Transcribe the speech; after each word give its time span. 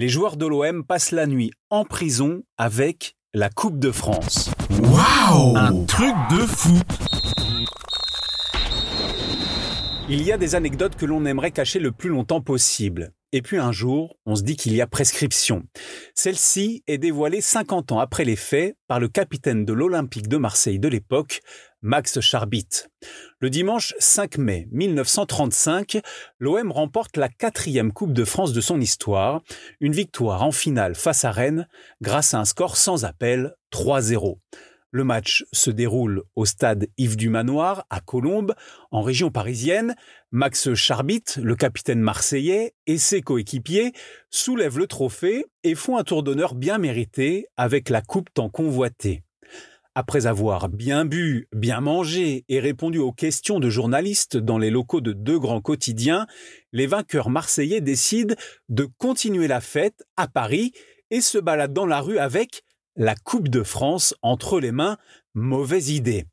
les 0.00 0.08
joueurs 0.08 0.38
de 0.38 0.46
l'OM 0.46 0.82
passent 0.82 1.10
la 1.10 1.26
nuit 1.26 1.52
en 1.68 1.84
prison 1.84 2.42
avec 2.56 3.16
la 3.34 3.50
Coupe 3.50 3.78
de 3.78 3.90
France. 3.90 4.50
Waouh 4.70 5.54
Un 5.58 5.84
truc 5.84 6.14
de 6.30 6.38
fou 6.46 6.80
Il 10.08 10.22
y 10.22 10.32
a 10.32 10.38
des 10.38 10.54
anecdotes 10.54 10.96
que 10.96 11.04
l'on 11.04 11.26
aimerait 11.26 11.50
cacher 11.50 11.80
le 11.80 11.92
plus 11.92 12.08
longtemps 12.08 12.40
possible. 12.40 13.12
Et 13.32 13.42
puis 13.42 13.58
un 13.58 13.70
jour, 13.70 14.16
on 14.26 14.34
se 14.34 14.42
dit 14.42 14.56
qu'il 14.56 14.74
y 14.74 14.80
a 14.80 14.88
prescription. 14.88 15.62
Celle-ci 16.14 16.82
est 16.88 16.98
dévoilée 16.98 17.40
50 17.40 17.92
ans 17.92 18.00
après 18.00 18.24
les 18.24 18.34
faits 18.34 18.76
par 18.88 18.98
le 18.98 19.06
capitaine 19.06 19.64
de 19.64 19.72
l'Olympique 19.72 20.26
de 20.26 20.36
Marseille 20.36 20.80
de 20.80 20.88
l'époque, 20.88 21.40
Max 21.80 22.18
Charbit. 22.20 22.66
Le 23.38 23.48
dimanche 23.48 23.94
5 24.00 24.38
mai 24.38 24.66
1935, 24.72 26.00
l'OM 26.40 26.72
remporte 26.72 27.16
la 27.16 27.28
quatrième 27.28 27.92
Coupe 27.92 28.12
de 28.12 28.24
France 28.24 28.52
de 28.52 28.60
son 28.60 28.80
histoire, 28.80 29.42
une 29.80 29.92
victoire 29.92 30.42
en 30.42 30.50
finale 30.50 30.96
face 30.96 31.24
à 31.24 31.30
Rennes 31.30 31.68
grâce 32.02 32.34
à 32.34 32.40
un 32.40 32.44
score 32.44 32.76
sans 32.76 33.04
appel 33.04 33.54
3-0. 33.72 34.38
Le 34.92 35.04
match 35.04 35.44
se 35.52 35.70
déroule 35.70 36.24
au 36.34 36.44
stade 36.44 36.88
Yves 36.98 37.16
du 37.16 37.28
Manoir, 37.28 37.86
à 37.90 38.00
Colombes, 38.00 38.54
en 38.90 39.02
région 39.02 39.30
parisienne. 39.30 39.94
Max 40.32 40.74
Charbit, 40.74 41.22
le 41.40 41.54
capitaine 41.54 42.00
marseillais, 42.00 42.74
et 42.88 42.98
ses 42.98 43.22
coéquipiers 43.22 43.92
soulèvent 44.30 44.78
le 44.78 44.88
trophée 44.88 45.46
et 45.62 45.76
font 45.76 45.96
un 45.96 46.02
tour 46.02 46.24
d'honneur 46.24 46.56
bien 46.56 46.78
mérité 46.78 47.46
avec 47.56 47.88
la 47.88 48.02
coupe 48.02 48.34
tant 48.34 48.48
convoitée. 48.48 49.22
Après 49.94 50.26
avoir 50.26 50.68
bien 50.68 51.04
bu, 51.04 51.48
bien 51.52 51.80
mangé 51.80 52.44
et 52.48 52.58
répondu 52.58 52.98
aux 52.98 53.12
questions 53.12 53.60
de 53.60 53.70
journalistes 53.70 54.36
dans 54.36 54.58
les 54.58 54.70
locaux 54.70 55.00
de 55.00 55.12
deux 55.12 55.38
grands 55.38 55.60
quotidiens, 55.60 56.26
les 56.72 56.86
vainqueurs 56.86 57.30
marseillais 57.30 57.80
décident 57.80 58.34
de 58.68 58.88
continuer 58.98 59.46
la 59.46 59.60
fête 59.60 60.04
à 60.16 60.26
Paris 60.26 60.72
et 61.10 61.20
se 61.20 61.38
baladent 61.38 61.72
dans 61.72 61.86
la 61.86 62.00
rue 62.00 62.18
avec 62.18 62.62
la 62.96 63.14
Coupe 63.14 63.48
de 63.48 63.62
France 63.62 64.14
entre 64.22 64.60
les 64.60 64.72
mains, 64.72 64.98
mauvaise 65.34 65.90
idée. 65.90 66.26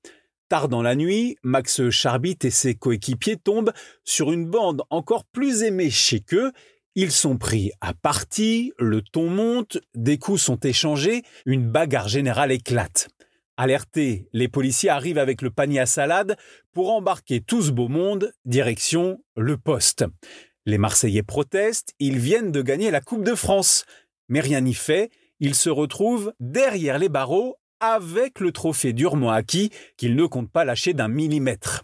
Tard 0.49 0.69
dans 0.69 0.81
la 0.81 0.95
nuit, 0.95 1.37
Max 1.43 1.89
Charbit 1.89 2.37
et 2.43 2.49
ses 2.49 2.75
coéquipiers 2.75 3.37
tombent 3.37 3.73
sur 4.03 4.31
une 4.31 4.45
bande 4.45 4.83
encore 4.89 5.25
plus 5.25 5.63
éméchée 5.63 6.21
qu'eux. 6.21 6.51
Ils 6.95 7.11
sont 7.11 7.37
pris 7.37 7.71
à 7.81 7.93
partie, 7.93 8.71
le 8.79 9.01
ton 9.01 9.29
monte, 9.29 9.77
des 9.93 10.17
coups 10.17 10.41
sont 10.41 10.59
échangés, 10.59 11.23
une 11.45 11.69
bagarre 11.69 12.07
générale 12.07 12.51
éclate. 12.51 13.09
Alertés, 13.57 14.29
les 14.33 14.47
policiers 14.47 14.89
arrivent 14.89 15.17
avec 15.17 15.41
le 15.41 15.49
panier 15.49 15.79
à 15.79 15.85
salade 15.85 16.37
pour 16.73 16.93
embarquer 16.93 17.41
tout 17.41 17.61
ce 17.61 17.71
beau 17.71 17.87
monde 17.87 18.31
direction 18.45 19.21
le 19.35 19.57
poste. 19.57 20.05
Les 20.65 20.77
Marseillais 20.77 21.23
protestent, 21.23 21.93
ils 21.99 22.19
viennent 22.19 22.51
de 22.51 22.61
gagner 22.61 22.91
la 22.91 23.01
Coupe 23.01 23.23
de 23.23 23.35
France. 23.35 23.85
Mais 24.29 24.41
rien 24.41 24.61
n'y 24.61 24.73
fait, 24.73 25.09
il 25.39 25.55
se 25.55 25.69
retrouve 25.69 26.33
derrière 26.39 26.99
les 26.99 27.09
barreaux 27.09 27.57
avec 27.79 28.39
le 28.39 28.51
trophée 28.51 28.93
durement 28.93 29.31
acquis 29.31 29.71
qu'il 29.97 30.15
ne 30.15 30.25
compte 30.25 30.51
pas 30.51 30.65
lâcher 30.65 30.93
d'un 30.93 31.07
millimètre. 31.07 31.83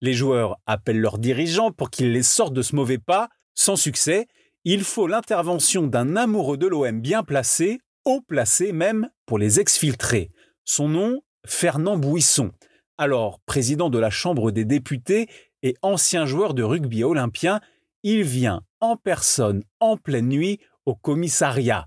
Les 0.00 0.14
joueurs 0.14 0.56
appellent 0.66 1.00
leurs 1.00 1.18
dirigeants 1.18 1.72
pour 1.72 1.90
qu'ils 1.90 2.12
les 2.12 2.22
sortent 2.22 2.54
de 2.54 2.62
ce 2.62 2.76
mauvais 2.76 2.98
pas, 2.98 3.28
sans 3.54 3.76
succès. 3.76 4.26
Il 4.64 4.82
faut 4.82 5.06
l'intervention 5.06 5.86
d'un 5.86 6.16
amoureux 6.16 6.56
de 6.56 6.66
l'OM 6.66 7.00
bien 7.00 7.22
placé, 7.22 7.80
haut 8.04 8.20
placé 8.20 8.72
même, 8.72 9.10
pour 9.26 9.38
les 9.38 9.60
exfiltrer. 9.60 10.30
Son 10.64 10.88
nom, 10.88 11.20
Fernand 11.46 11.96
Bouisson. 11.96 12.52
Alors 12.98 13.40
président 13.40 13.90
de 13.90 13.98
la 13.98 14.10
Chambre 14.10 14.50
des 14.50 14.64
députés 14.64 15.28
et 15.62 15.74
ancien 15.82 16.26
joueur 16.26 16.54
de 16.54 16.62
rugby 16.62 17.04
olympien, 17.04 17.60
il 18.02 18.22
vient 18.22 18.62
en 18.80 18.96
personne 18.96 19.64
en 19.80 19.96
pleine 19.96 20.28
nuit 20.28 20.60
au 20.84 20.94
commissariat. 20.94 21.86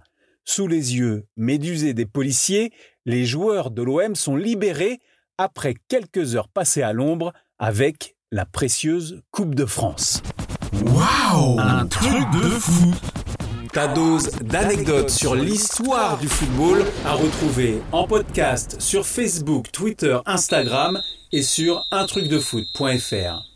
Sous 0.52 0.66
les 0.66 0.96
yeux 0.96 1.28
médusés 1.38 1.94
des 1.94 2.08
policiers, 2.08 2.74
les 3.06 3.24
joueurs 3.24 3.70
de 3.70 3.84
l'OM 3.84 4.16
sont 4.16 4.36
libérés 4.36 4.98
après 5.38 5.76
quelques 5.88 6.36
heures 6.36 6.48
passées 6.48 6.82
à 6.82 6.92
l'ombre 6.92 7.34
avec 7.60 8.16
la 8.32 8.48
précieuse 8.48 9.22
Coupe 9.30 9.54
de 9.54 9.68
France. 9.68 10.24
Waouh 10.86 11.60
Un 11.60 11.86
truc 11.86 12.32
de 12.34 12.50
fou 12.50 12.92
Ta 13.74 13.90
dose 13.90 14.32
d'anecdotes 14.42 15.12
sur 15.12 15.36
l'histoire 15.36 16.18
du 16.18 16.28
football 16.28 16.84
à 17.06 17.14
retrouver 17.14 17.80
en 17.92 18.08
podcast 18.08 18.82
sur 18.82 19.06
Facebook, 19.06 19.72
Twitter, 19.72 20.18
Instagram 20.26 21.00
et 21.32 21.44
sur 21.44 21.86
untrucdefoot.fr. 21.92 23.49